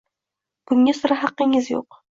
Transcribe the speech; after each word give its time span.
Bunga 0.71 0.97
sira 1.03 1.21
haqqingiz 1.27 1.73
yo‘q. 1.77 2.07